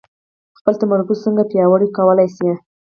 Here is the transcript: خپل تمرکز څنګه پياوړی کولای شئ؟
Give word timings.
خپل 0.57 0.73
تمرکز 0.81 1.17
څنګه 1.25 1.43
پياوړی 1.51 1.87
کولای 1.97 2.27
شئ؟ 2.35 2.49